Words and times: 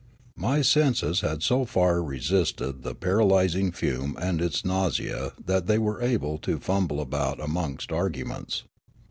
M}' 0.35 0.63
senses 0.63 1.21
had 1.21 1.43
so 1.43 1.63
far 1.63 2.01
resisted 2.03 2.81
the 2.81 2.95
paralysing 2.95 3.71
fume 3.71 4.15
aiid 4.15 4.41
its 4.41 4.65
nausea 4.65 5.33
that 5.45 5.67
they 5.67 5.77
were 5.77 6.01
able 6.01 6.39
to 6.39 6.57
fumble 6.57 6.99
about 6.99 7.39
amongst 7.39 7.91
arguments. 7.91 8.63